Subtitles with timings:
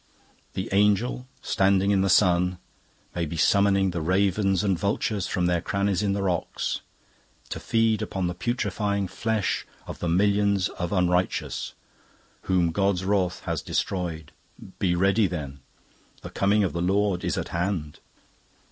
[0.55, 2.57] The angel standing in the sun
[3.13, 6.81] may be summoning the ravens and vultures from their crannies in the rocks
[7.49, 11.73] to feed upon the putrefying flesh of the millions of unrighteous
[12.49, 14.31] whom God's wrath has destroyed.
[14.79, 15.59] Be ready, then;
[16.23, 17.99] the coming of the Lord is at hand.